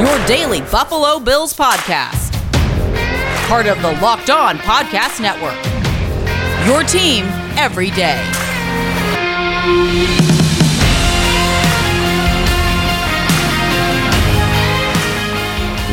[0.00, 2.32] your daily Buffalo Bills podcast.
[3.46, 5.54] Part of the Locked On Podcast Network.
[6.66, 7.24] Your team
[7.56, 8.20] every day.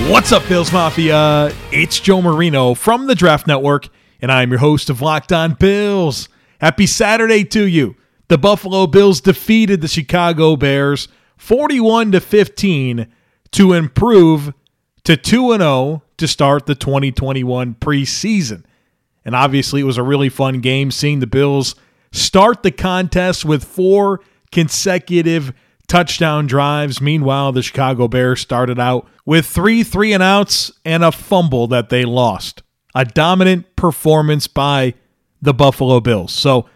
[0.10, 1.54] What's up, Bills Mafia?
[1.72, 3.88] It's Joe Marino from the Draft Network,
[4.20, 6.28] and I'm your host of Locked On Bills.
[6.60, 7.96] Happy Saturday to you.
[8.30, 11.08] The Buffalo Bills defeated the Chicago Bears
[11.38, 13.08] 41 to 15
[13.52, 14.54] to improve
[15.04, 18.64] to 2 0 to start the 2021 preseason.
[19.24, 21.76] And obviously, it was a really fun game seeing the Bills
[22.12, 24.22] start the contest with four
[24.52, 25.54] consecutive
[25.88, 27.02] touchdown drives.
[27.02, 31.90] Meanwhile, the Chicago Bears started out with three three and outs and a fumble that
[31.90, 32.64] they lost.
[32.94, 34.94] A dominant performance by
[35.42, 36.32] the Buffalo Bills.
[36.34, 36.68] So,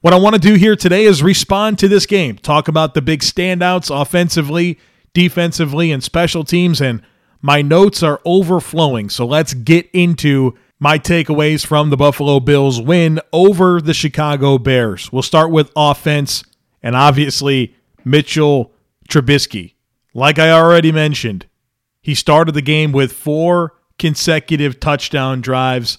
[0.00, 3.02] what I want to do here today is respond to this game, talk about the
[3.02, 4.78] big standouts offensively,
[5.12, 6.80] defensively, and special teams.
[6.80, 7.02] And
[7.40, 9.10] my notes are overflowing.
[9.10, 15.12] So, let's get into my takeaways from the Buffalo Bills win over the Chicago Bears.
[15.12, 16.42] We'll start with offense
[16.82, 18.72] and obviously Mitchell
[19.08, 19.74] Trubisky.
[20.14, 21.46] Like I already mentioned,
[22.00, 25.98] he started the game with four consecutive touchdown drives.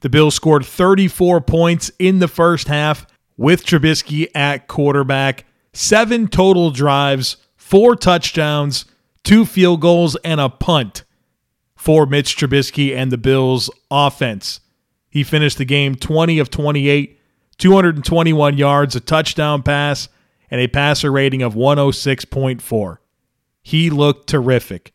[0.00, 5.46] The Bills scored 34 points in the first half with Trubisky at quarterback.
[5.72, 8.86] Seven total drives, four touchdowns,
[9.24, 11.04] two field goals, and a punt
[11.76, 14.60] for Mitch Trubisky and the Bills' offense.
[15.10, 17.20] He finished the game 20 of 28,
[17.58, 20.08] 221 yards, a touchdown pass,
[20.50, 22.98] and a passer rating of 106.4.
[23.60, 24.94] He looked terrific.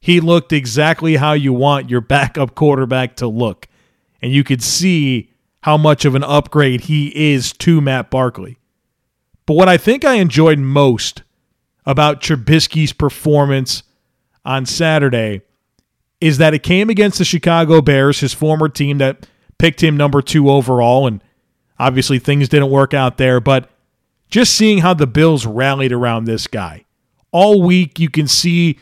[0.00, 3.68] He looked exactly how you want your backup quarterback to look.
[4.22, 5.30] And you could see
[5.60, 8.56] how much of an upgrade he is to Matt Barkley.
[9.44, 11.22] But what I think I enjoyed most
[11.88, 13.82] about Trubisky's performance
[14.44, 15.40] on Saturday
[16.20, 19.26] is that it came against the Chicago Bears, his former team that
[19.56, 21.06] picked him number two overall.
[21.06, 21.24] And
[21.78, 23.40] obviously things didn't work out there.
[23.40, 23.70] But
[24.28, 26.84] just seeing how the Bills rallied around this guy.
[27.32, 28.78] All week, you can see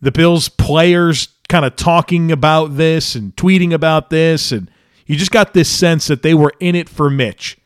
[0.00, 4.50] the Bills players kind of talking about this and tweeting about this.
[4.50, 4.70] And
[5.04, 7.58] you just got this sense that they were in it for Mitch.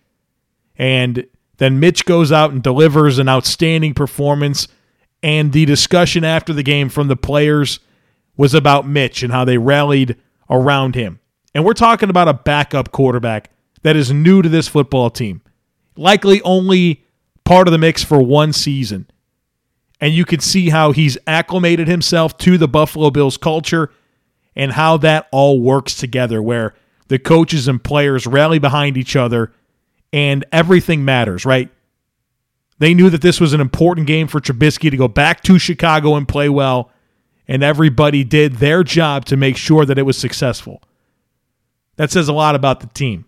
[0.77, 1.27] And
[1.59, 4.67] then Mitch goes out and delivers an outstanding performance.
[5.22, 7.81] And the discussion after the game from the players
[8.36, 10.16] was about Mitch and how they rallied
[10.48, 11.20] around him.
[11.54, 13.50] And we're talking about a backup quarterback
[13.82, 15.42] that is new to this football team,
[15.97, 17.04] likely only
[17.44, 19.08] part of the mix for one season.
[20.00, 23.91] And you can see how he's acclimated himself to the Buffalo Bills culture
[24.56, 26.75] and how that all works together, where
[27.08, 29.52] the coaches and players rally behind each other
[30.12, 31.70] and everything matters, right?
[32.81, 36.17] They knew that this was an important game for Trubisky to go back to Chicago
[36.17, 36.91] and play well
[37.51, 40.81] and everybody did their job to make sure that it was successful.
[41.97, 43.25] That says a lot about the team.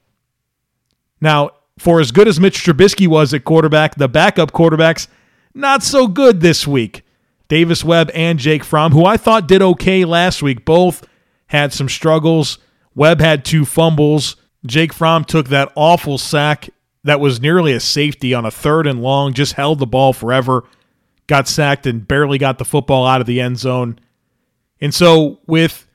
[1.20, 5.08] Now, for as good as Mitch Trubisky was at quarterback, the backup quarterbacks,
[5.54, 7.04] not so good this week.
[7.48, 11.04] Davis Webb and Jake Fromm, who I thought did okay last week, both
[11.46, 12.58] had some struggles.
[12.94, 14.36] Webb had two fumbles.
[14.64, 16.70] Jake Fromm took that awful sack
[17.04, 20.64] that was nearly a safety on a third and long, just held the ball forever,
[21.26, 23.98] got sacked and barely got the football out of the end zone.
[24.80, 25.86] And so with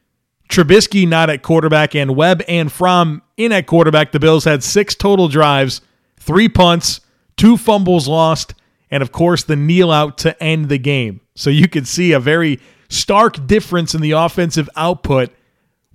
[0.50, 4.95] Trubisky not at quarterback and Webb and Fromm in at quarterback, the Bills had six
[4.95, 5.81] total drives,
[6.19, 7.01] three punts,
[7.35, 8.53] two fumbles lost,
[8.89, 11.22] and of course the kneel out to end the game.
[11.35, 15.31] So you could see a very stark difference in the offensive output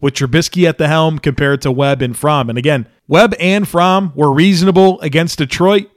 [0.03, 2.51] with Trubisky at the helm compared to Webb and Fromm.
[2.51, 5.89] And again, Webb and Fromm were reasonable against Detroit,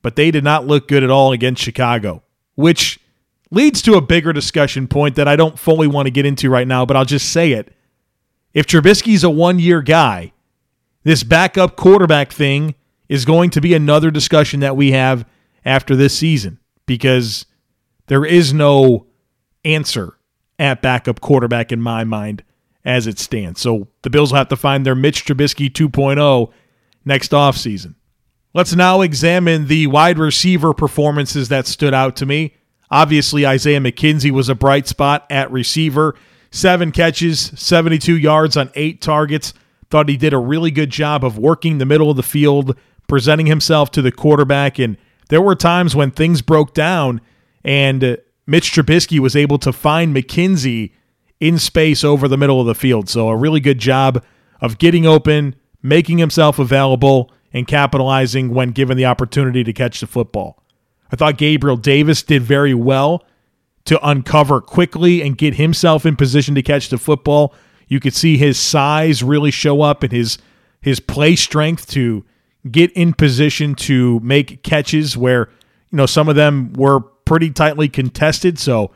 [0.00, 2.22] but they did not look good at all against Chicago,
[2.54, 3.00] which
[3.50, 6.68] leads to a bigger discussion point that I don't fully want to get into right
[6.68, 7.74] now, but I'll just say it.
[8.54, 10.32] If Trubisky's a one year guy,
[11.02, 12.76] this backup quarterback thing
[13.08, 15.26] is going to be another discussion that we have
[15.64, 17.44] after this season because
[18.06, 19.06] there is no
[19.64, 20.16] answer
[20.60, 22.44] at backup quarterback in my mind
[22.84, 23.60] as it stands.
[23.60, 26.52] So the Bills will have to find their Mitch Trubisky 2.0
[27.04, 27.94] next offseason.
[28.52, 32.54] Let's now examine the wide receiver performances that stood out to me.
[32.90, 36.16] Obviously, Isaiah McKenzie was a bright spot at receiver.
[36.50, 39.54] Seven catches, 72 yards on eight targets.
[39.88, 43.46] Thought he did a really good job of working the middle of the field, presenting
[43.46, 44.80] himself to the quarterback.
[44.80, 44.96] And
[45.28, 47.20] there were times when things broke down
[47.62, 50.92] and Mitch Trubisky was able to find McKenzie
[51.40, 53.08] in space over the middle of the field.
[53.08, 54.22] So a really good job
[54.60, 60.06] of getting open, making himself available, and capitalizing when given the opportunity to catch the
[60.06, 60.62] football.
[61.10, 63.24] I thought Gabriel Davis did very well
[63.86, 67.54] to uncover quickly and get himself in position to catch the football.
[67.88, 70.38] You could see his size really show up and his
[70.80, 72.24] his play strength to
[72.70, 75.48] get in position to make catches where
[75.90, 78.58] you know some of them were pretty tightly contested.
[78.58, 78.92] So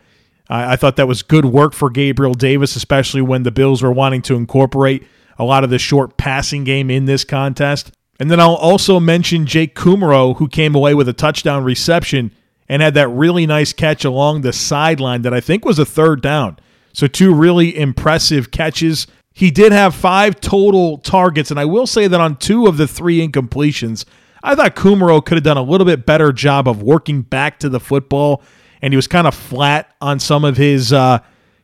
[0.54, 3.92] I, I thought that was good work for Gabriel Davis, especially when the Bills were
[3.92, 5.04] wanting to incorporate
[5.38, 7.90] a lot of the short passing game in this contest.
[8.20, 12.30] And then I'll also mention Jake Kumerow, who came away with a touchdown reception
[12.68, 16.22] and had that really nice catch along the sideline that I think was a third
[16.22, 16.58] down.
[16.92, 19.08] So, two really impressive catches.
[19.32, 22.86] He did have five total targets, and I will say that on two of the
[22.86, 24.04] three incompletions,
[24.44, 27.68] I thought Kumerow could have done a little bit better job of working back to
[27.68, 28.42] the football,
[28.84, 31.18] and he was kind of flat on some of his uh,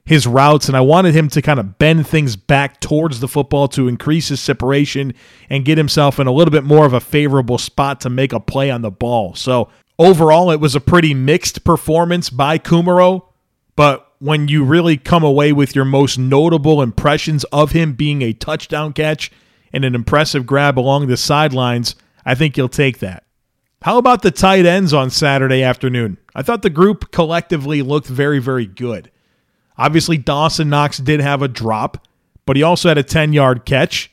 [0.07, 3.69] his routes, and I wanted him to kind of bend things back towards the football
[3.69, 5.13] to increase his separation
[5.51, 8.41] and get himself in a little bit more of a favorable spot to make a
[8.41, 9.35] play on the ball.
[9.35, 9.69] So
[9.99, 13.27] overall, it was a pretty mixed performance by Kumerow,
[13.77, 18.33] but when you really come away with your most notable impressions of him being a
[18.33, 19.31] touchdown catch
[19.75, 23.25] and an impressive grab along the sidelines, I think you'll take that.
[23.83, 26.19] How about the tight ends on Saturday afternoon?
[26.35, 29.11] I thought the group collectively looked very, very good.
[29.79, 32.07] Obviously, Dawson Knox did have a drop,
[32.45, 34.11] but he also had a 10 yard catch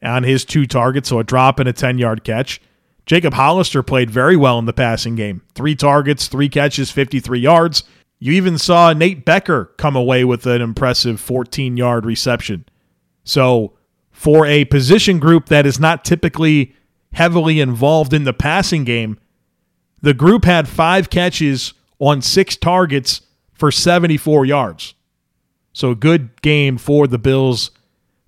[0.00, 2.60] on his two targets, so a drop and a 10 yard catch.
[3.04, 5.42] Jacob Hollister played very well in the passing game.
[5.56, 7.82] Three targets, three catches, 53 yards.
[8.20, 12.64] You even saw Nate Becker come away with an impressive 14 yard reception.
[13.24, 13.72] So,
[14.12, 16.76] for a position group that is not typically
[17.12, 19.18] heavily involved in the passing game,
[20.02, 23.22] the group had five catches on six targets
[23.52, 24.94] for 74 yards.
[25.72, 27.70] So, a good game for the Bills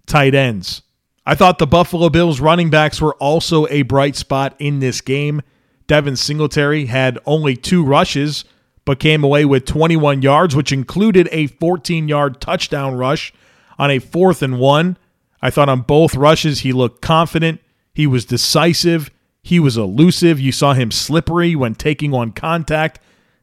[0.07, 0.83] tight ends.
[1.25, 5.43] I thought the Buffalo Bills running backs were also a bright spot in this game.
[5.87, 8.45] Devin Singletary had only two rushes,
[8.85, 13.33] but came away with 21 yards, which included a 14 yard touchdown rush
[13.79, 14.97] on a fourth and one.
[15.41, 17.61] I thought on both rushes he looked confident,
[17.95, 19.11] he was decisive,
[19.43, 20.39] he was elusive.
[20.39, 23.01] You saw him slippery when taking on contact.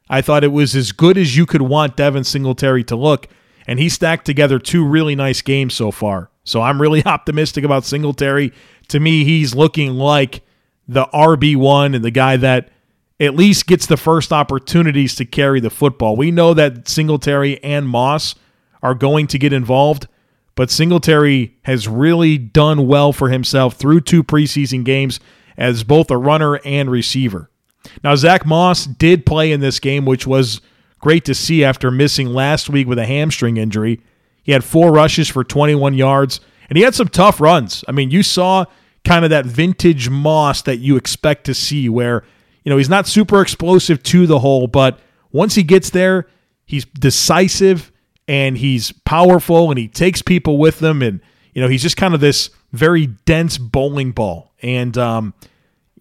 [0.08, 3.28] I thought it was as good as you could want Devin Singletary to look
[3.70, 6.28] and he stacked together two really nice games so far.
[6.42, 8.52] So I'm really optimistic about Singletary.
[8.88, 10.42] To me, he's looking like
[10.88, 12.70] the RB1 and the guy that
[13.20, 16.16] at least gets the first opportunities to carry the football.
[16.16, 18.34] We know that Singletary and Moss
[18.82, 20.08] are going to get involved,
[20.60, 25.18] but Singletary has really done well for himself through two preseason games
[25.56, 27.48] as both a runner and receiver.
[28.04, 30.60] Now, Zach Moss did play in this game, which was
[30.98, 34.02] Great to see after missing last week with a hamstring injury.
[34.42, 37.82] He had four rushes for 21 yards, and he had some tough runs.
[37.88, 38.66] I mean, you saw
[39.02, 42.22] kind of that vintage Moss that you expect to see where,
[42.64, 44.98] you know, he's not super explosive to the hole, but
[45.32, 46.26] once he gets there,
[46.66, 47.90] he's decisive
[48.30, 51.02] and he's powerful and he takes people with him.
[51.02, 51.20] And,
[51.52, 54.52] you know, he's just kind of this very dense bowling ball.
[54.62, 55.34] And um,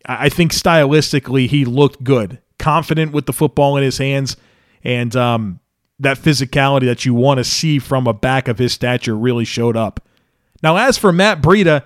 [0.05, 4.37] I think stylistically, he looked good, confident with the football in his hands
[4.83, 5.59] and um,
[5.97, 9.75] that physicality that you want to see from a back of his stature really showed
[9.75, 9.99] up.
[10.61, 11.83] Now, as for Matt Breida,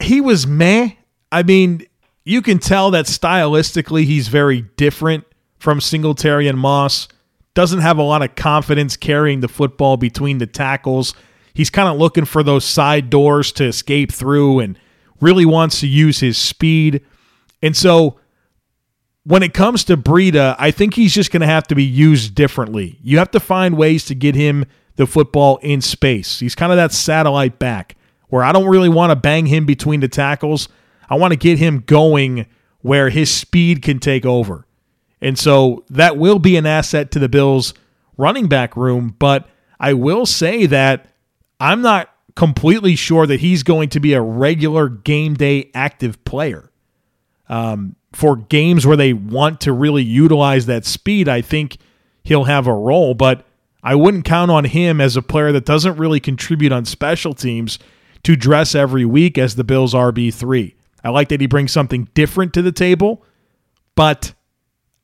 [0.00, 0.92] he was meh.
[1.30, 1.84] I mean,
[2.24, 5.26] you can tell that stylistically he's very different
[5.58, 7.06] from Singletary and Moss.
[7.54, 11.14] Doesn't have a lot of confidence carrying the football between the tackles.
[11.54, 14.78] He's kind of looking for those side doors to escape through and
[15.20, 17.02] really wants to use his speed.
[17.62, 18.18] And so
[19.24, 22.34] when it comes to Breida, I think he's just going to have to be used
[22.34, 22.98] differently.
[23.02, 24.64] You have to find ways to get him
[24.96, 26.40] the football in space.
[26.40, 27.96] He's kind of that satellite back
[28.28, 30.68] where I don't really want to bang him between the tackles.
[31.08, 32.46] I want to get him going
[32.80, 34.66] where his speed can take over.
[35.22, 37.72] And so that will be an asset to the Bills
[38.18, 39.48] running back room, but
[39.78, 41.06] I will say that
[41.60, 46.70] I'm not completely sure that he's going to be a regular game day active player.
[47.48, 51.78] Um, for games where they want to really utilize that speed, I think
[52.24, 53.14] he'll have a role.
[53.14, 53.46] But
[53.82, 57.78] I wouldn't count on him as a player that doesn't really contribute on special teams
[58.24, 60.74] to dress every week as the Bills' RB3.
[61.04, 63.24] I like that he brings something different to the table,
[63.94, 64.34] but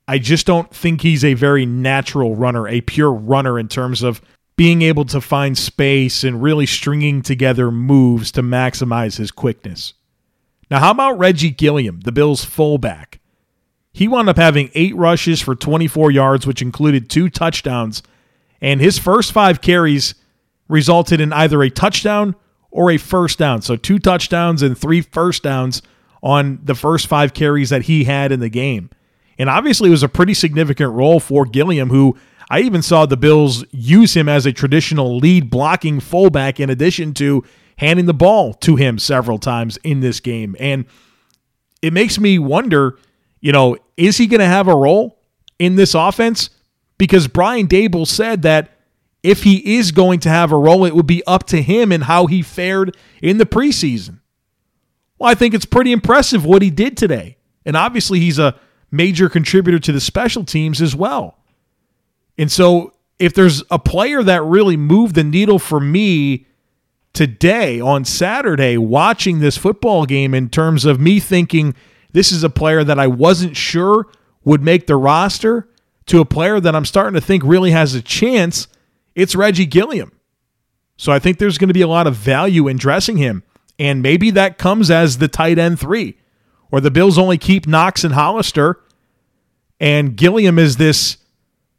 [0.09, 4.23] I just don't think he's a very natural runner, a pure runner in terms of
[4.57, 9.93] being able to find space and really stringing together moves to maximize his quickness.
[10.71, 13.21] Now, how about Reggie Gilliam, the Bills' fullback?
[13.93, 18.03] He wound up having eight rushes for 24 yards, which included two touchdowns,
[18.63, 20.15] and his first five carries
[20.69, 22.35] resulted in either a touchdown
[22.71, 23.61] or a first down.
[23.61, 25.83] So, two touchdowns and three first downs
[26.23, 28.91] on the first five carries that he had in the game.
[29.39, 32.17] And obviously, it was a pretty significant role for Gilliam, who
[32.51, 37.15] I even saw the Bills use him as a traditional lead blocking fullback in addition
[37.15, 37.45] to
[37.77, 40.57] handing the ball to him several times in this game.
[40.59, 40.87] And
[41.83, 42.99] it makes me wonder,
[43.41, 45.21] you know, is he going to have a role
[45.59, 46.51] in this offense?
[46.97, 48.71] Because Brian Daboll said that
[49.23, 52.05] if he is going to have a role, it would be up to him and
[52.05, 54.21] how he fared in the preseason.
[55.19, 57.37] Well, I think it's pretty impressive what he did today.
[57.65, 58.59] And obviously, he's a
[58.91, 61.39] major contributor to the special teams as well.
[62.37, 66.47] And so, if there's a player that really moved the needle for me
[67.13, 71.75] today on Saturday, watching this football game, in terms of me thinking
[72.13, 74.07] this is a player that I wasn't sure
[74.45, 75.69] would make the roster,
[76.07, 78.67] to a player that I'm starting to think really has a chance,
[79.15, 80.13] it's Reggie Gilliam.
[80.97, 83.43] So I think there's going to be a lot of value in dressing him.
[83.79, 86.17] And maybe that comes as the tight end three
[86.71, 88.81] or the Bills only keep Knox and Hollister,
[89.81, 91.19] and Gilliam is this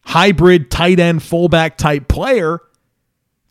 [0.02, 2.60] hybrid tight end fullback type player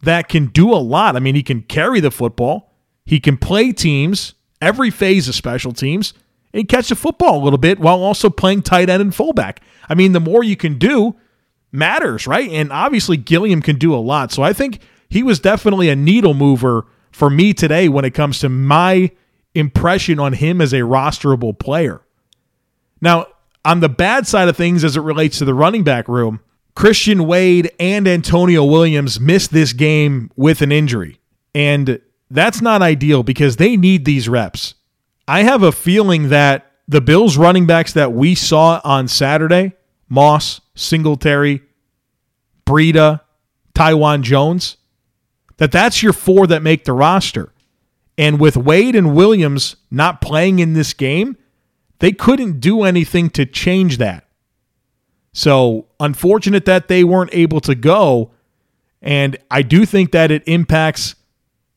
[0.02, 1.16] that can do a lot.
[1.16, 5.72] I mean, he can carry the football, he can play teams, every phase of special
[5.72, 6.14] teams,
[6.52, 9.60] and catch the football a little bit while also playing tight end and fullback.
[9.88, 11.16] I mean, the more you can do
[11.72, 12.50] matters, right?
[12.50, 14.32] And obviously, Gilliam can do a lot.
[14.32, 18.38] So I think he was definitely a needle mover for me today when it comes
[18.40, 19.10] to my
[19.58, 22.00] impression on him as a rosterable player.
[23.00, 23.26] Now,
[23.64, 26.40] on the bad side of things as it relates to the running back room,
[26.74, 31.20] Christian Wade and Antonio Williams missed this game with an injury.
[31.54, 32.00] And
[32.30, 34.74] that's not ideal because they need these reps.
[35.26, 39.72] I have a feeling that the Bills running backs that we saw on Saturday,
[40.08, 41.62] Moss, Singletary,
[42.64, 43.20] Breida,
[43.74, 44.76] Taiwan Jones,
[45.58, 47.52] that that's your four that make the roster.
[48.18, 51.36] And with Wade and Williams not playing in this game,
[52.00, 54.26] they couldn't do anything to change that.
[55.32, 58.32] So, unfortunate that they weren't able to go.
[59.00, 61.14] And I do think that it impacts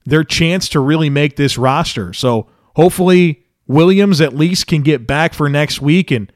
[0.03, 2.11] their chance to really make this roster.
[2.11, 6.31] So, hopefully, Williams at least can get back for next week and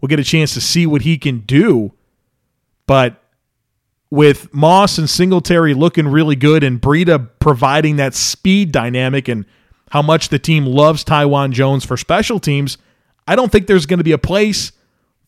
[0.00, 1.92] we'll get a chance to see what he can do.
[2.86, 3.19] But
[4.10, 9.46] with Moss and Singletary looking really good and Breida providing that speed dynamic and
[9.90, 12.78] how much the team loves Taiwan Jones for special teams,
[13.26, 14.72] I don't think there's going to be a place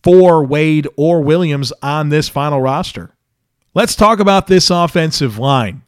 [0.03, 3.15] for Wade or Williams on this final roster.
[3.75, 5.83] Let's talk about this offensive line.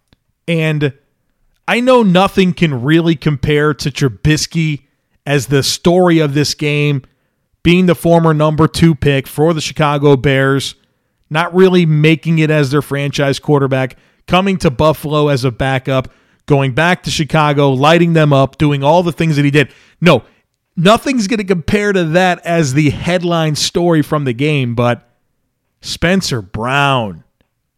[0.47, 0.95] And
[1.67, 4.85] I know nothing can really compare to Trubisky
[5.27, 7.03] as the story of this game,
[7.63, 10.75] being the former number two pick for the Chicago Bears
[11.35, 16.09] not really making it as their franchise quarterback, coming to Buffalo as a backup,
[16.47, 19.71] going back to Chicago, lighting them up, doing all the things that he did.
[20.01, 20.23] No,
[20.77, 25.11] nothing's going to compare to that as the headline story from the game, but
[25.81, 27.25] Spencer Brown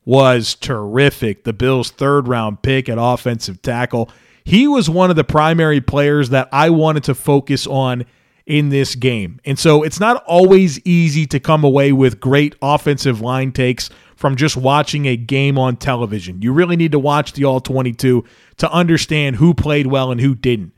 [0.04, 1.44] was terrific.
[1.44, 4.10] The Bills' third round pick at offensive tackle.
[4.44, 8.04] He was one of the primary players that I wanted to focus on
[8.46, 9.40] in this game.
[9.44, 14.36] And so it's not always easy to come away with great offensive line takes from
[14.36, 16.40] just watching a game on television.
[16.40, 18.24] You really need to watch the All 22
[18.58, 20.72] to understand who played well and who didn't.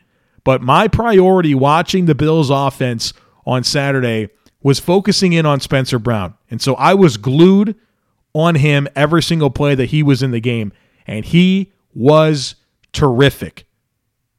[0.44, 3.12] But my priority watching the Bills offense
[3.46, 4.30] on Saturday
[4.62, 6.34] was focusing in on Spencer Brown.
[6.50, 7.76] And so I was glued
[8.32, 10.72] on him every single play that he was in the game.
[11.06, 12.56] And he was
[12.92, 13.67] terrific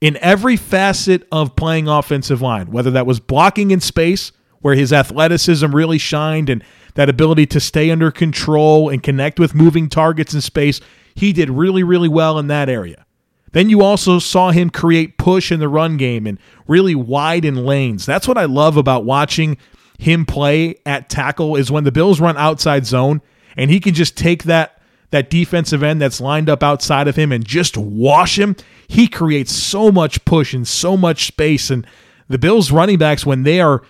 [0.01, 4.93] in every facet of playing offensive line, whether that was blocking in space, where his
[4.93, 6.63] athleticism really shined and
[6.95, 10.81] that ability to stay under control and connect with moving targets in space,
[11.15, 13.05] he did really, really well in that area.
[13.51, 16.37] Then you also saw him create push in the run game and
[16.67, 18.05] really widen lanes.
[18.05, 19.57] That's what I love about watching
[19.97, 23.21] him play at tackle is when the Bills run outside zone
[23.57, 24.78] and he can just take that
[25.11, 28.55] that defensive end that's lined up outside of him and just wash him,
[28.87, 31.69] he creates so much push and so much space.
[31.69, 31.85] And
[32.27, 33.81] the Bills running backs, when they are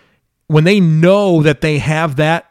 [0.48, 2.50] when they know that they have that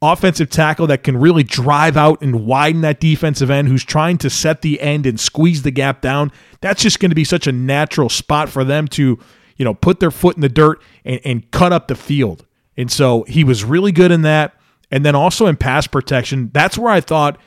[0.00, 4.30] offensive tackle that can really drive out and widen that defensive end who's trying to
[4.30, 7.52] set the end and squeeze the gap down, that's just going to be such a
[7.52, 9.18] natural spot for them to,
[9.56, 12.46] you know, put their foot in the dirt and, and cut up the field.
[12.76, 14.54] And so he was really good in that.
[14.90, 17.38] And then also in pass protection, that's where I thought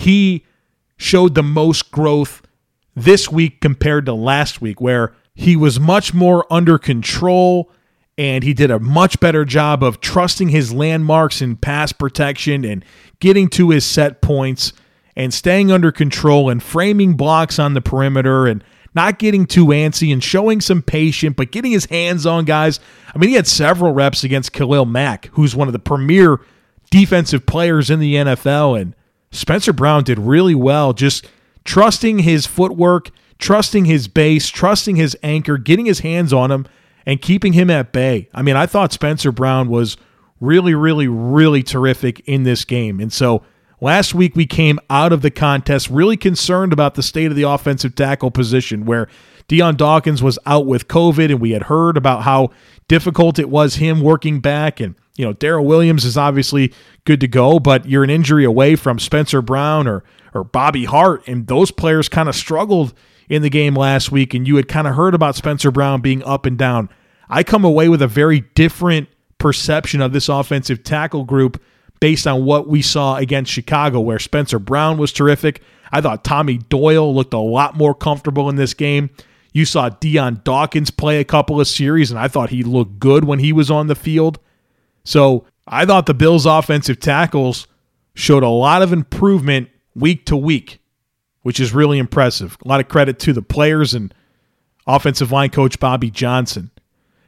[0.00, 0.46] he
[0.96, 2.40] showed the most growth
[2.96, 7.70] this week compared to last week, where he was much more under control
[8.16, 12.82] and he did a much better job of trusting his landmarks in pass protection and
[13.20, 14.72] getting to his set points
[15.16, 18.64] and staying under control and framing blocks on the perimeter and
[18.94, 22.80] not getting too antsy and showing some patience, but getting his hands on guys.
[23.14, 26.40] I mean, he had several reps against Khalil Mack, who's one of the premier
[26.90, 28.80] defensive players in the NFL.
[28.80, 28.94] And
[29.32, 31.28] Spencer Brown did really well, just
[31.64, 36.66] trusting his footwork, trusting his base, trusting his anchor, getting his hands on him,
[37.06, 38.28] and keeping him at bay.
[38.34, 39.96] I mean, I thought Spencer Brown was
[40.40, 43.00] really, really, really terrific in this game.
[43.00, 43.42] And so
[43.82, 47.44] Last week, we came out of the contest really concerned about the state of the
[47.44, 49.08] offensive tackle position, where
[49.48, 52.50] Dion Dawkins was out with COVID, and we had heard about how
[52.88, 54.80] difficult it was him working back.
[54.80, 56.72] And, you know, Daryl Williams is obviously
[57.04, 61.22] good to go, but you're an injury away from Spencer Brown or, or Bobby Hart,
[61.28, 62.94] and those players kind of struggled
[63.28, 66.24] in the game last week, and you had kind of heard about Spencer Brown being
[66.24, 66.88] up and down.
[67.28, 71.60] I come away with a very different perception of this offensive tackle group
[72.00, 75.62] based on what we saw against Chicago, where Spencer Brown was terrific.
[75.92, 79.10] I thought Tommy Doyle looked a lot more comfortable in this game.
[79.52, 83.24] You saw Dion Dawkins play a couple of series, and I thought he looked good
[83.24, 84.38] when he was on the field.
[85.04, 87.66] So I thought the Bills' offensive tackles
[88.14, 90.80] showed a lot of improvement week to week,
[91.42, 92.56] which is really impressive.
[92.64, 94.12] A lot of credit to the players and
[94.86, 96.70] offensive line coach Bobby Johnson.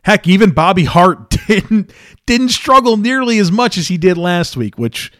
[0.04, 1.92] Heck, even Bobby Hart didn't
[2.26, 5.12] didn't struggle nearly as much as he did last week, which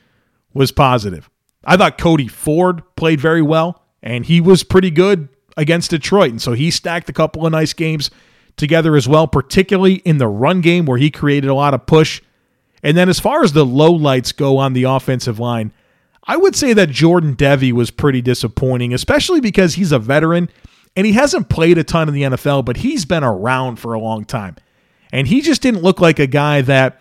[0.52, 1.30] was positive.
[1.64, 6.30] I thought Cody Ford played very well, and he was pretty good against Detroit.
[6.30, 8.10] And so he stacked a couple of nice games
[8.56, 12.20] together as well, particularly in the run game where he created a lot of push.
[12.82, 15.72] And then as far as the low lights go on the offensive line,
[16.24, 20.48] I would say that Jordan Devey was pretty disappointing, especially because he's a veteran
[20.96, 24.00] and he hasn't played a ton in the NFL, but he's been around for a
[24.00, 24.56] long time.
[25.12, 27.00] And he just didn't look like a guy that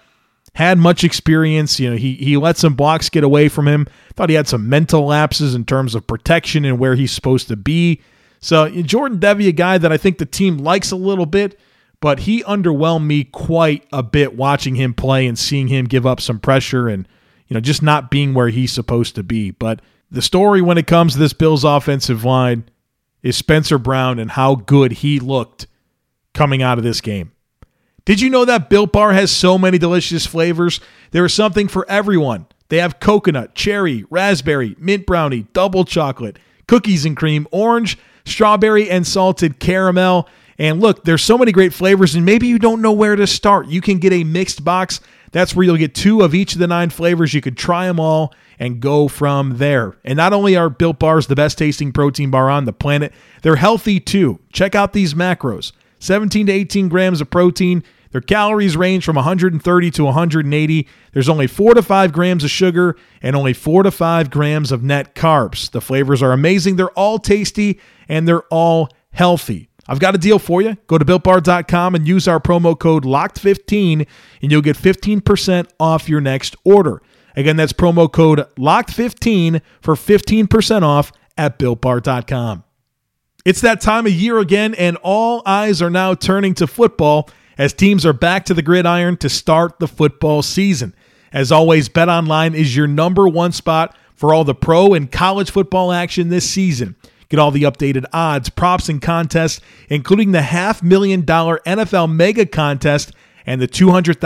[0.53, 1.79] had much experience.
[1.79, 3.87] You know, he he let some blocks get away from him.
[4.15, 7.55] Thought he had some mental lapses in terms of protection and where he's supposed to
[7.55, 8.01] be.
[8.39, 11.59] So Jordan Devey, a guy that I think the team likes a little bit,
[12.01, 16.19] but he underwhelmed me quite a bit watching him play and seeing him give up
[16.19, 17.07] some pressure and
[17.47, 19.51] you know just not being where he's supposed to be.
[19.51, 22.65] But the story when it comes to this Bills offensive line
[23.23, 25.67] is Spencer Brown and how good he looked
[26.33, 27.31] coming out of this game.
[28.03, 30.79] Did you know that Built Bar has so many delicious flavors?
[31.11, 32.47] There is something for everyone.
[32.69, 39.05] They have coconut, cherry, raspberry, mint brownie, double chocolate, cookies and cream, orange, strawberry, and
[39.05, 40.27] salted caramel.
[40.61, 43.65] And look, there's so many great flavors, and maybe you don't know where to start.
[43.65, 44.99] You can get a mixed box.
[45.31, 47.33] That's where you'll get two of each of the nine flavors.
[47.33, 49.97] You could try them all and go from there.
[50.05, 53.55] And not only are Built Bars the best tasting protein bar on the planet, they're
[53.55, 54.39] healthy too.
[54.53, 57.83] Check out these macros 17 to 18 grams of protein.
[58.11, 60.87] Their calories range from 130 to 180.
[61.11, 64.83] There's only 4 to 5 grams of sugar and only 4 to 5 grams of
[64.83, 65.71] net carbs.
[65.71, 66.75] The flavors are amazing.
[66.75, 69.70] They're all tasty and they're all healthy.
[69.87, 70.77] I've got a deal for you.
[70.87, 74.07] Go to builtbar.com and use our promo code LOCKED15
[74.41, 77.01] and you'll get 15% off your next order.
[77.35, 82.63] Again, that's promo code LOCKED15 for 15% off at builtbar.com.
[83.43, 87.73] It's that time of year again, and all eyes are now turning to football as
[87.73, 90.93] teams are back to the gridiron to start the football season.
[91.33, 95.91] As always, BetOnline is your number one spot for all the pro and college football
[95.91, 96.95] action this season.
[97.31, 102.45] Get all the updated odds, props, and contests, including the half million dollar NFL mega
[102.45, 103.13] contest
[103.45, 104.17] and the $200,000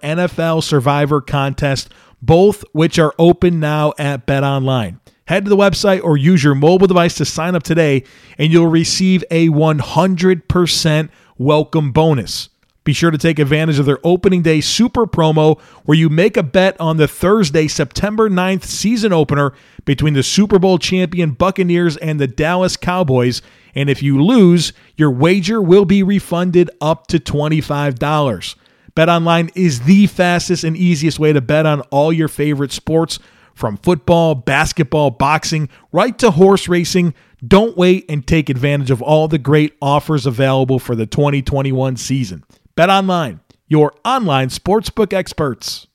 [0.00, 5.00] NFL survivor contest, both which are open now at BetOnline.
[5.26, 8.04] Head to the website or use your mobile device to sign up today,
[8.38, 12.50] and you'll receive a 100% welcome bonus.
[12.88, 16.42] Be sure to take advantage of their opening day super promo where you make a
[16.42, 19.52] bet on the Thursday, September 9th season opener
[19.84, 23.42] between the Super Bowl champion Buccaneers and the Dallas Cowboys.
[23.74, 28.54] And if you lose, your wager will be refunded up to $25.
[28.96, 33.18] BetOnline is the fastest and easiest way to bet on all your favorite sports
[33.52, 37.12] from football, basketball, boxing, right to horse racing.
[37.46, 42.44] Don't wait and take advantage of all the great offers available for the 2021 season.
[42.78, 45.88] Bet online, your online sportsbook experts.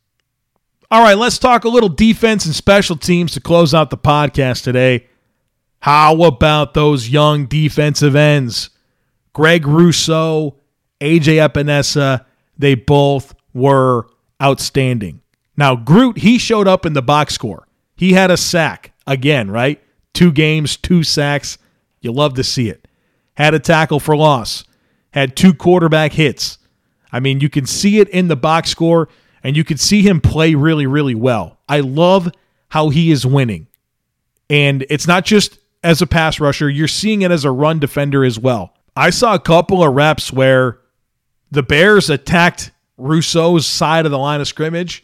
[0.91, 4.65] All right, let's talk a little defense and special teams to close out the podcast
[4.65, 5.07] today.
[5.79, 8.69] How about those young defensive ends?
[9.31, 10.57] Greg Rousseau,
[10.99, 12.25] AJ Epenesa,
[12.57, 14.07] they both were
[14.41, 15.21] outstanding.
[15.55, 17.65] Now, Groot, he showed up in the box score.
[17.95, 19.81] He had a sack again, right?
[20.13, 21.57] Two games, two sacks.
[22.01, 22.89] You love to see it.
[23.35, 24.65] Had a tackle for loss.
[25.11, 26.57] Had two quarterback hits.
[27.13, 29.07] I mean, you can see it in the box score
[29.43, 31.59] and you can see him play really, really well.
[31.69, 32.31] I love
[32.69, 33.67] how he is winning.
[34.49, 38.25] And it's not just as a pass rusher, you're seeing it as a run defender
[38.25, 38.73] as well.
[38.95, 40.79] I saw a couple of reps where
[41.51, 45.03] the Bears attacked Rousseau's side of the line of scrimmage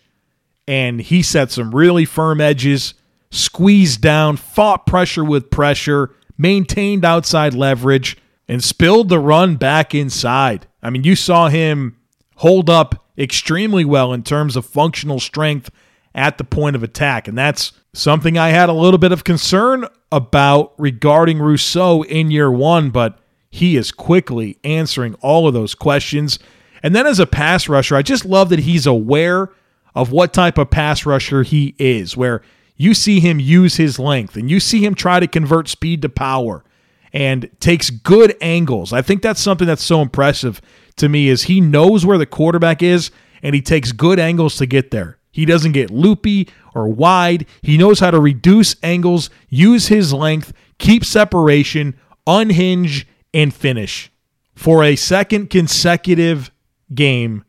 [0.67, 2.95] and he set some really firm edges,
[3.29, 8.17] squeezed down, fought pressure with pressure, maintained outside leverage,
[8.47, 10.65] and spilled the run back inside.
[10.81, 11.97] I mean, you saw him
[12.39, 15.69] hold up extremely well in terms of functional strength
[16.15, 17.27] at the point of attack.
[17.27, 22.49] And that's something I had a little bit of concern about regarding Rousseau in year
[22.49, 26.39] one, but he is quickly answering all of those questions.
[26.81, 29.49] And then as a pass rusher, I just love that he's aware
[29.93, 32.41] of what type of pass rusher he is, where
[32.77, 36.09] you see him use his length and you see him try to convert speed to
[36.09, 36.63] power
[37.11, 38.93] and takes good angles.
[38.93, 40.61] I think that's something that's so impressive
[40.99, 44.65] to me is he knows where the quarterback is and he takes good angles to
[44.65, 45.17] get there.
[45.31, 47.45] He doesn't get loopy or wide.
[47.61, 54.11] He knows how to reduce angles, use his length, keep separation, unhinge, and finish.
[54.55, 56.51] For a second consecutive
[56.93, 57.45] game,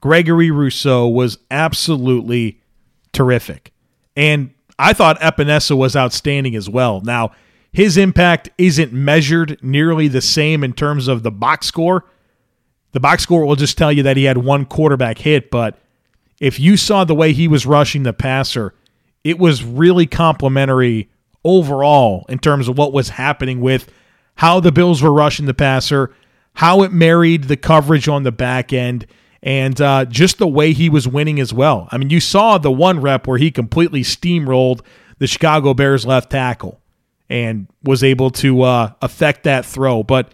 [0.00, 2.60] Gregory Rousseau was absolutely
[3.12, 3.72] terrific.
[4.16, 7.00] And I thought Epenesa was outstanding as well.
[7.02, 7.32] Now,
[7.72, 12.04] his impact isn't measured nearly the same in terms of the box score.
[12.92, 15.78] The box score will just tell you that he had one quarterback hit, but
[16.40, 18.74] if you saw the way he was rushing the passer,
[19.22, 21.10] it was really complimentary
[21.44, 23.90] overall in terms of what was happening with
[24.36, 26.12] how the Bills were rushing the passer,
[26.54, 29.06] how it married the coverage on the back end,
[29.42, 31.88] and uh, just the way he was winning as well.
[31.90, 34.80] I mean, you saw the one rep where he completely steamrolled
[35.18, 36.80] the Chicago Bears left tackle
[37.28, 40.02] and was able to uh, affect that throw.
[40.02, 40.32] But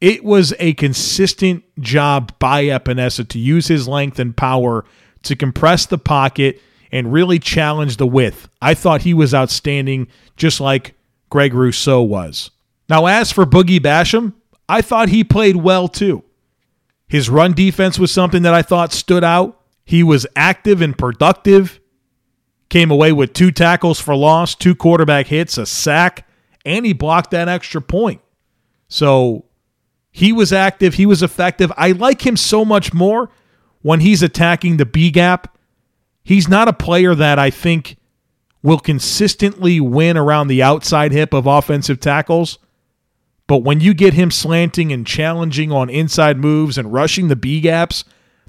[0.00, 4.84] it was a consistent job by Epenesa to use his length and power
[5.22, 6.60] to compress the pocket
[6.92, 8.48] and really challenge the width.
[8.62, 10.94] I thought he was outstanding, just like
[11.30, 12.50] Greg Rousseau was.
[12.88, 14.34] Now, as for Boogie Basham,
[14.68, 16.24] I thought he played well too.
[17.08, 19.60] His run defense was something that I thought stood out.
[19.84, 21.80] He was active and productive.
[22.68, 26.28] Came away with two tackles for loss, two quarterback hits, a sack,
[26.66, 28.20] and he blocked that extra point.
[28.88, 29.46] So
[30.10, 30.94] he was active.
[30.94, 31.72] He was effective.
[31.76, 33.30] I like him so much more
[33.82, 35.56] when he's attacking the B gap.
[36.24, 37.96] He's not a player that I think
[38.62, 42.58] will consistently win around the outside hip of offensive tackles.
[43.46, 47.60] But when you get him slanting and challenging on inside moves and rushing the B
[47.60, 48.04] gaps,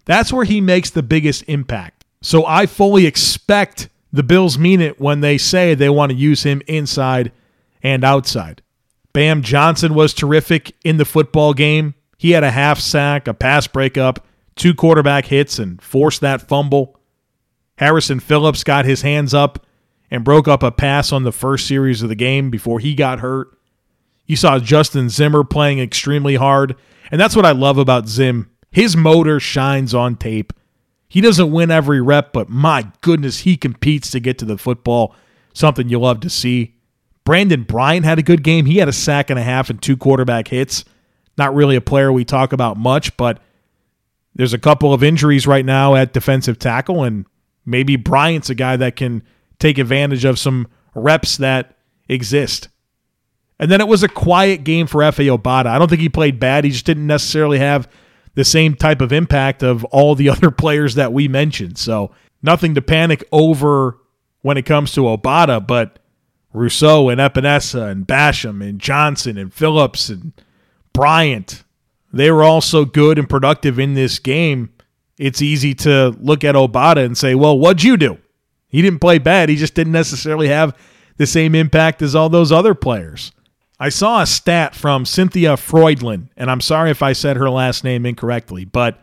[0.05, 2.03] that's where he makes the biggest impact.
[2.21, 6.43] So I fully expect the Bills mean it when they say they want to use
[6.43, 7.31] him inside
[7.81, 8.61] and outside.
[9.13, 11.95] Bam Johnson was terrific in the football game.
[12.17, 16.99] He had a half sack, a pass breakup, two quarterback hits, and forced that fumble.
[17.77, 19.65] Harrison Phillips got his hands up
[20.11, 23.19] and broke up a pass on the first series of the game before he got
[23.19, 23.57] hurt.
[24.25, 26.75] You saw Justin Zimmer playing extremely hard,
[27.09, 28.51] and that's what I love about Zim.
[28.71, 30.53] His motor shines on tape.
[31.07, 35.15] He doesn't win every rep, but my goodness, he competes to get to the football.
[35.53, 36.75] Something you love to see.
[37.29, 38.65] Brandon Bryant had a good game.
[38.65, 40.83] He had a sack and a half and two quarterback hits.
[41.37, 43.39] Not really a player we talk about much, but
[44.33, 47.27] there's a couple of injuries right now at defensive tackle, and
[47.67, 49.21] maybe Bryant's a guy that can
[49.59, 52.69] take advantage of some reps that exist.
[53.59, 55.67] And then it was a quiet game for Efe Obada.
[55.67, 56.63] I don't think he played bad.
[56.63, 57.87] He just didn't necessarily have
[58.33, 61.77] the same type of impact of all the other players that we mentioned.
[61.77, 62.09] So
[62.41, 63.99] nothing to panic over
[64.41, 65.99] when it comes to Obada, but
[66.53, 70.33] Rousseau and Epenesa and Basham and Johnson and Phillips and
[70.93, 71.63] Bryant,
[72.11, 74.69] they were all so good and productive in this game.
[75.17, 78.17] It's easy to look at Obada and say, well, what'd you do?
[78.67, 79.49] He didn't play bad.
[79.49, 80.75] He just didn't necessarily have
[81.17, 83.31] the same impact as all those other players.
[83.79, 87.83] I saw a stat from Cynthia Freudlin, and I'm sorry if I said her last
[87.83, 89.01] name incorrectly, but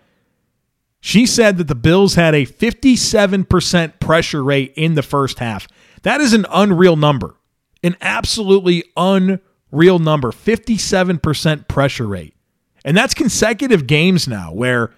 [1.01, 5.67] she said that the Bills had a 57% pressure rate in the first half.
[6.07, 7.35] That is an unreal number,
[7.83, 12.37] an absolutely unreal number 57% pressure rate.
[12.85, 14.95] And that's consecutive games now where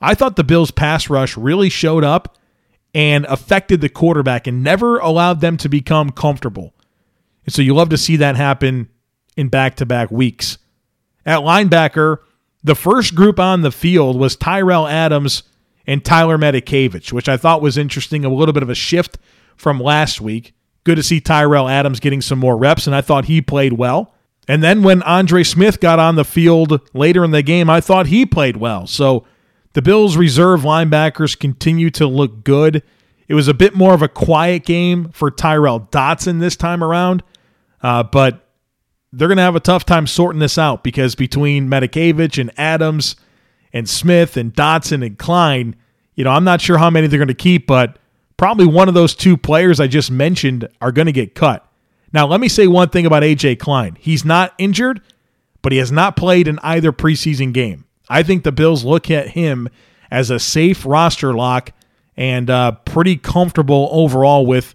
[0.00, 2.38] I thought the Bills' pass rush really showed up
[2.94, 6.72] and affected the quarterback and never allowed them to become comfortable.
[7.44, 8.88] And so you love to see that happen
[9.36, 10.56] in back to back weeks.
[11.26, 12.20] At linebacker,
[12.64, 15.42] the first group on the field was Tyrell Adams
[15.86, 19.18] and Tyler Matakevich, which I thought was interesting, a little bit of a shift
[19.56, 20.54] from last week.
[20.84, 24.14] Good to see Tyrell Adams getting some more reps, and I thought he played well.
[24.48, 28.06] And then when Andre Smith got on the field later in the game, I thought
[28.06, 28.86] he played well.
[28.86, 29.26] So
[29.72, 32.82] the Bills' reserve linebackers continue to look good.
[33.28, 37.24] It was a bit more of a quiet game for Tyrel Dodson this time around,
[37.82, 38.48] uh, but
[39.12, 43.16] they're going to have a tough time sorting this out because between Matakevich and Adams
[43.72, 45.74] and Smith and Dodson and Klein,
[46.14, 47.98] you know, I'm not sure how many they're going to keep, but
[48.36, 51.66] probably one of those two players I just mentioned are going to get cut.
[52.12, 53.96] Now, let me say one thing about AJ Klein.
[53.98, 55.00] He's not injured,
[55.62, 57.84] but he has not played in either preseason game.
[58.08, 59.68] I think the Bills look at him
[60.10, 61.72] as a safe roster lock
[62.16, 64.74] and uh, pretty comfortable overall with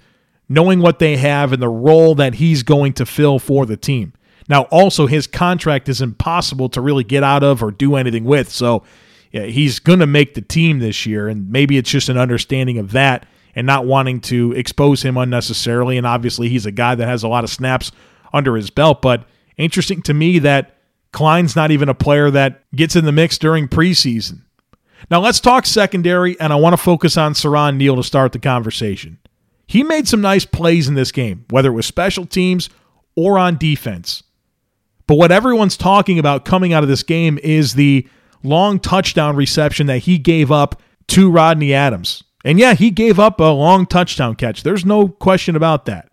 [0.50, 4.13] knowing what they have and the role that he's going to fill for the team.
[4.50, 8.50] Now, also, his contract is impossible to really get out of or do anything with.
[8.50, 8.84] So
[9.32, 11.30] yeah, he's going to make the team this year.
[11.30, 15.98] And maybe it's just an understanding of that and not wanting to expose him unnecessarily.
[15.98, 17.92] And obviously, he's a guy that has a lot of snaps
[18.34, 19.02] under his belt.
[19.02, 19.26] But
[19.58, 20.78] interesting to me that
[21.12, 24.42] Klein's not even a player that gets in the mix during preseason.
[25.10, 28.40] Now let's talk secondary, and I want to focus on Siran Neal to start the
[28.40, 29.18] conversation.
[29.68, 32.70] He made some nice plays in this game, whether it was special teams
[33.16, 34.24] or on defense.
[35.08, 38.08] But what everyone's talking about coming out of this game is the
[38.44, 42.24] long touchdown reception that he gave up to Rodney Adams.
[42.43, 44.63] And yeah, he gave up a long touchdown catch.
[44.63, 46.10] There's no question about that.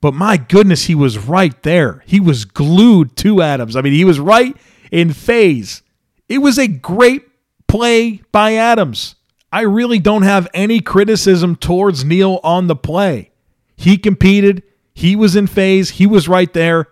[0.00, 2.02] But my goodness, he was right there.
[2.06, 3.76] He was glued to Adams.
[3.76, 4.56] I mean, he was right
[4.90, 5.82] in phase.
[6.28, 7.22] It was a great
[7.66, 9.16] play by Adams.
[9.52, 13.30] I really don't have any criticism towards Neal on the play.
[13.76, 14.62] He competed,
[14.94, 16.88] he was in phase, he was right there.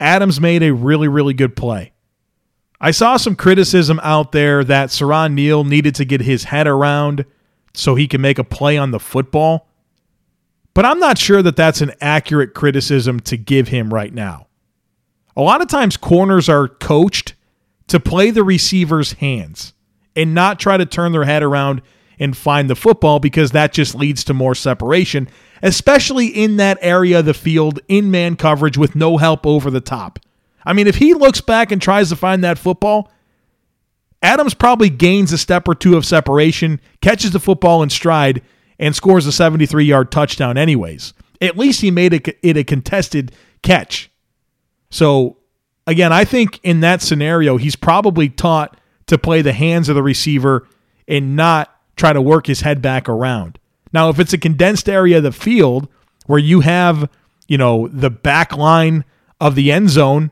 [0.00, 1.92] Adams made a really, really good play.
[2.80, 7.24] I saw some criticism out there that Siran Neal needed to get his head around
[7.78, 9.68] so he can make a play on the football.
[10.74, 14.48] But I'm not sure that that's an accurate criticism to give him right now.
[15.36, 17.34] A lot of times, corners are coached
[17.86, 19.74] to play the receiver's hands
[20.16, 21.80] and not try to turn their head around
[22.18, 25.28] and find the football because that just leads to more separation,
[25.62, 29.80] especially in that area of the field in man coverage with no help over the
[29.80, 30.18] top.
[30.64, 33.08] I mean, if he looks back and tries to find that football,
[34.22, 38.42] Adams probably gains a step or two of separation, catches the football in stride,
[38.78, 41.14] and scores a 73 yard touchdown, anyways.
[41.40, 44.10] At least he made it a contested catch.
[44.90, 45.36] So,
[45.86, 50.02] again, I think in that scenario, he's probably taught to play the hands of the
[50.02, 50.66] receiver
[51.06, 53.58] and not try to work his head back around.
[53.92, 55.88] Now, if it's a condensed area of the field
[56.26, 57.08] where you have,
[57.46, 59.04] you know, the back line
[59.40, 60.30] of the end zone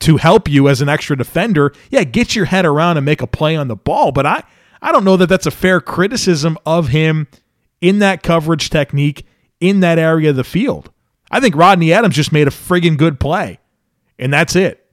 [0.00, 3.26] to help you as an extra defender, yeah, get your head around and make a
[3.26, 4.12] play on the ball.
[4.12, 4.42] But I,
[4.82, 7.28] I don't know that that's a fair criticism of him
[7.80, 9.26] in that coverage technique
[9.60, 10.90] in that area of the field.
[11.30, 13.58] I think Rodney Adams just made a friggin' good play,
[14.18, 14.86] and that's it.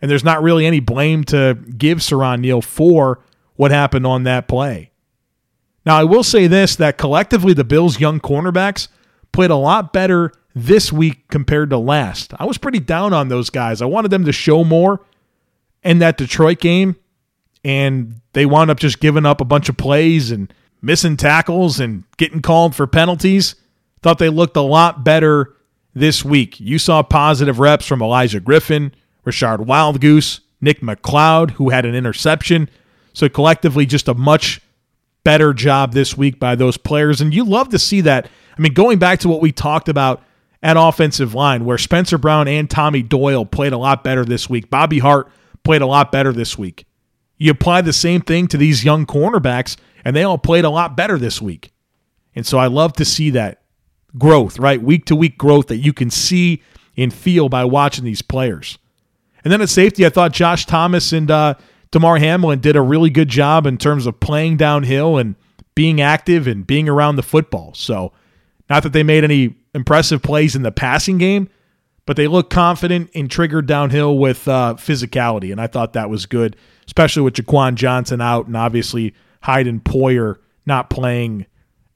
[0.00, 3.22] And there's not really any blame to give Siran Neal for
[3.54, 4.90] what happened on that play.
[5.84, 8.88] Now, I will say this that collectively, the Bills' young cornerbacks
[9.30, 12.32] played a lot better this week compared to last.
[12.38, 13.80] I was pretty down on those guys.
[13.80, 15.04] I wanted them to show more
[15.82, 16.96] in that Detroit game,
[17.64, 22.04] and they wound up just giving up a bunch of plays and missing tackles and
[22.16, 23.54] getting called for penalties.
[24.02, 25.54] Thought they looked a lot better
[25.94, 26.58] this week.
[26.58, 32.68] You saw positive reps from Olaijah Griffin, Rachad Wildgoose, Nick McCloud, who had an interception.
[33.12, 34.60] So collectively, just a much
[35.24, 37.20] better job this week by those players.
[37.20, 38.28] And you love to see that.
[38.56, 40.22] I mean, going back to what we talked about
[40.62, 44.70] at offensive line, where Spencer Brown and Tommy Doyle played a lot better this week.
[44.70, 45.28] Bobby Hart
[45.64, 46.86] played a lot better this week.
[47.36, 50.96] You apply the same thing to these young cornerbacks, and they all played a lot
[50.96, 51.72] better this week.
[52.34, 53.62] And so I love to see that
[54.16, 54.80] growth, right?
[54.80, 56.62] Week to week growth that you can see
[56.96, 58.78] and feel by watching these players.
[59.44, 61.54] And then at safety, I thought Josh Thomas and uh,
[61.90, 65.34] Damar Hamlin did a really good job in terms of playing downhill and
[65.74, 67.74] being active and being around the football.
[67.74, 68.12] So,
[68.70, 71.48] not that they made any impressive plays in the passing game,
[72.06, 75.52] but they look confident and triggered downhill with uh, physicality.
[75.52, 76.56] And I thought that was good,
[76.86, 81.46] especially with Jaquan Johnson out and obviously Hyde and Poyer not playing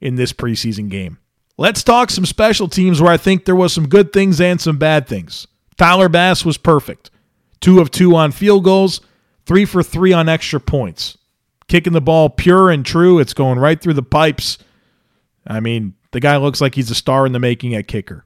[0.01, 1.17] in this preseason game.
[1.57, 4.77] Let's talk some special teams where I think there was some good things and some
[4.77, 5.47] bad things.
[5.77, 7.11] Tyler Bass was perfect
[7.59, 9.01] two of two on field goals,
[9.45, 11.17] three for three on extra points.
[11.67, 13.19] Kicking the ball pure and true.
[13.19, 14.57] It's going right through the pipes.
[15.45, 18.25] I mean, the guy looks like he's a star in the making at kicker.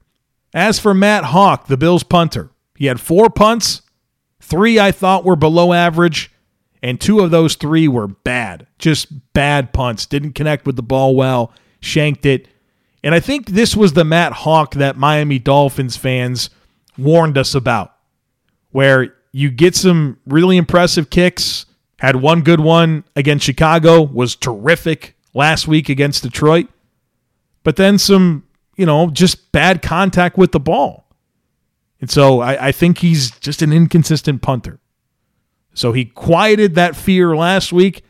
[0.54, 3.82] As for Matt Haack, the Bills punter, he had four punts.
[4.40, 6.30] Three I thought were below average,
[6.82, 10.04] And two of those three were bad, just bad punts.
[10.04, 12.48] Didn't connect with the ball well, shanked it.
[13.04, 16.50] And I think this was the Matt Haack that Miami Dolphins fans
[16.98, 17.94] warned us about,
[18.70, 21.66] where you get some really impressive kicks.
[21.98, 26.68] Had one good one against Chicago, was terrific last week against Detroit.
[27.62, 28.44] But then some,
[28.76, 31.06] you know, just bad contact with the ball.
[32.00, 34.80] And so I, I think he's just an inconsistent punter.
[35.74, 38.04] So he quieted that fear last week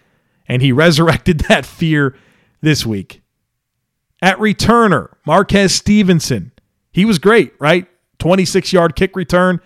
[0.49, 2.17] and he resurrected that fear
[2.61, 3.23] this week.
[4.21, 6.53] At returner, Marquez Stevenson.
[6.93, 7.87] He was great, right?
[8.19, 9.61] 26 yard kick return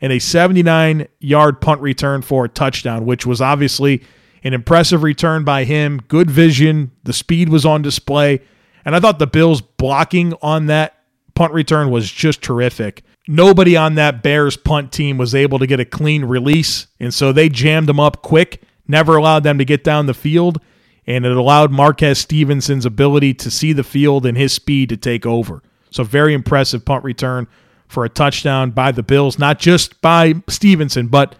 [0.00, 4.02] and a 79 yard punt return for a touchdown, which was obviously
[4.44, 6.00] an impressive return by him.
[6.08, 6.90] Good vision.
[7.04, 8.40] The speed was on display.
[8.84, 10.96] And I thought the Bills blocking on that
[11.34, 13.02] punt return was just terrific.
[13.28, 16.88] Nobody on that Bears punt team was able to get a clean release.
[16.98, 20.60] And so they jammed them up quick, never allowed them to get down the field.
[21.06, 25.26] And it allowed Marquez Stevenson's ability to see the field and his speed to take
[25.26, 25.62] over.
[25.90, 27.48] So, very impressive punt return
[27.88, 31.34] for a touchdown by the Bills, not just by Stevenson, but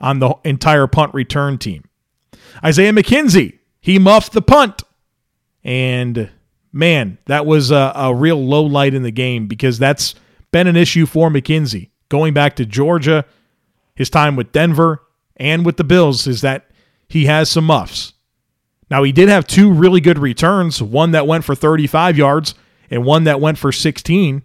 [0.00, 1.84] on the entire punt return team.
[2.64, 4.82] Isaiah McKenzie, he muffed the punt.
[5.64, 6.30] And
[6.72, 10.14] man, that was a, a real low light in the game because that's
[10.52, 11.90] been an issue for McKenzie.
[12.08, 13.24] Going back to Georgia,
[13.94, 15.02] his time with Denver
[15.36, 16.70] and with the Bills is that
[17.08, 18.14] he has some muffs.
[18.90, 22.54] Now, he did have two really good returns, one that went for 35 yards
[22.90, 24.42] and one that went for 16.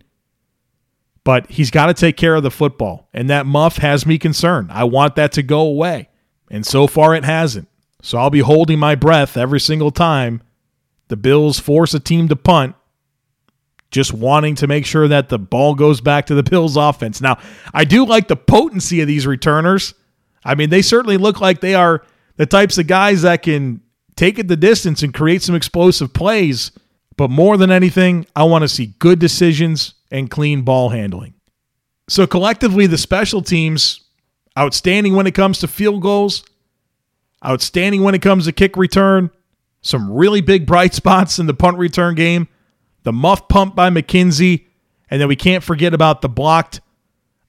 [1.24, 3.10] But he's got to take care of the football.
[3.12, 4.72] And that muff has me concerned.
[4.72, 6.10] I want that to go away.
[6.52, 7.68] And so far, it hasn't.
[8.04, 10.44] So I'll be holding my breath every single time
[11.08, 12.76] the Bills force a team to punt,
[13.92, 17.22] just wanting to make sure that the ball goes back to the Bills offense.
[17.22, 17.38] Now,
[17.74, 19.94] I do like the potency of these returners.
[20.44, 22.04] I mean, they certainly look like they are
[22.38, 23.82] the types of guys that can
[24.16, 26.72] take it the distance and create some explosive plays.
[27.18, 31.34] But more than anything, I want to see good decisions and clean ball handling.
[32.08, 34.02] So collectively, the special teams,
[34.58, 36.44] outstanding when it comes to field goals,
[37.46, 39.32] outstanding when it comes to kick return.
[39.86, 42.48] Some really big bright spots in the punt return game.
[43.04, 44.66] The muff pump by McKenzie.
[45.12, 46.82] And then we can't forget about the blocked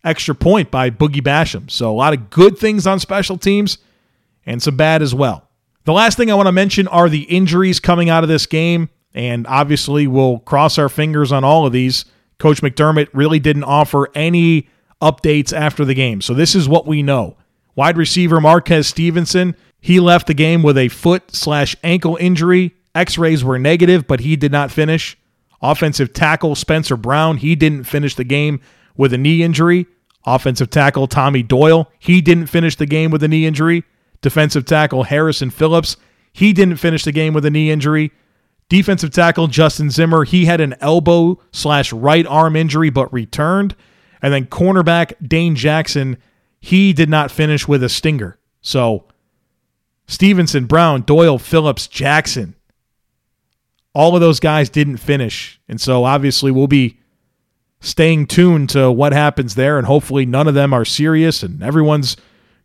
[0.05, 1.71] extra point by Boogie Basham.
[1.71, 3.79] So a lot of good things on special teams
[4.45, 5.49] and some bad as well.
[5.85, 8.91] The last thing I want to mention are the injuries coming out of this game.
[9.15, 12.05] And obviously, we'll cross our fingers on all of these.
[12.39, 14.69] Coach McDermott really didn't offer any
[15.01, 16.21] updates after the game.
[16.21, 17.39] So this is what we know.
[17.77, 22.75] Wide receiver Marquez Stevenson he left the game with a foot slash ankle injury.
[22.93, 25.17] X rays were negative, but he did not finish.
[25.63, 28.61] Offensive tackle Spencer Brown, he didn't finish the game
[28.97, 29.87] with a knee injury.
[30.25, 33.85] Offensive tackle Tommy Doyle, he didn't finish the game with a knee injury.
[34.23, 35.97] Defensive tackle Harrison Phillips,
[36.33, 38.11] he didn't finish the game with a knee injury.
[38.69, 43.77] Defensive tackle Justin Zimmer, he had an elbow slash right arm injury but returned.
[44.21, 46.17] And then cornerback Dane Jackson,
[46.59, 48.37] he did not finish with a stinger.
[48.61, 49.07] So
[50.07, 52.55] Stevenson, Brown, Doyle, Phillips, Jackson.
[53.95, 55.61] All of those guys didn't finish.
[55.69, 57.01] And so obviously we'll be
[57.81, 59.79] staying tuned to what happens there.
[59.79, 62.17] And hopefully none of them are serious and everyone's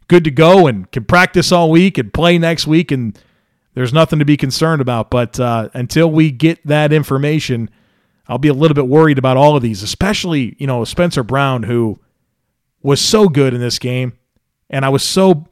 [0.08, 2.91] good to go and can practice all week and play next week.
[2.91, 3.17] And
[3.73, 5.10] there's nothing to be concerned about.
[5.10, 7.69] But uh, until we get that information,
[8.27, 11.63] I'll be a little bit worried about all of these, especially, you know, Spencer Brown,
[11.63, 11.99] who
[12.84, 14.13] was so good in this game.
[14.69, 15.47] And I was so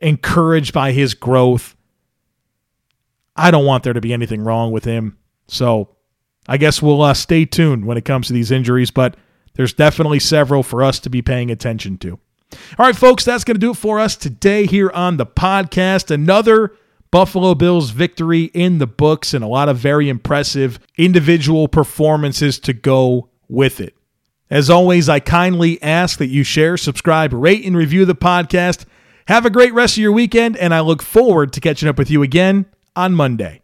[0.00, 1.76] encouraged by his growth.
[3.36, 5.18] I don't want there to be anything wrong with him.
[5.48, 5.96] So
[6.48, 9.16] I guess we'll uh, stay tuned when it comes to these injuries, but
[9.54, 12.18] there's definitely several for us to be paying attention to.
[12.78, 16.10] All right, folks, that's going to do it for us today here on the podcast.
[16.10, 16.74] Another
[17.10, 22.72] Buffalo Bills victory in the books and a lot of very impressive individual performances to
[22.72, 23.94] go with it.
[24.48, 28.84] As always, I kindly ask that you share, subscribe, rate, and review the podcast.
[29.26, 32.10] Have a great rest of your weekend, and I look forward to catching up with
[32.10, 33.62] you again on Monday.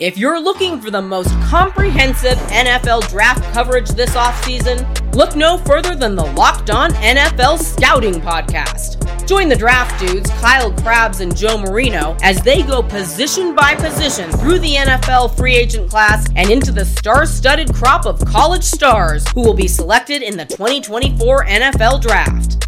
[0.00, 5.96] If you're looking for the most comprehensive NFL draft coverage this offseason, look no further
[5.96, 9.04] than the Locked On NFL Scouting Podcast.
[9.26, 14.30] Join the draft dudes, Kyle Crabbs and Joe Marino, as they go position by position
[14.30, 19.28] through the NFL free agent class and into the star studded crop of college stars
[19.30, 22.67] who will be selected in the 2024 NFL Draft.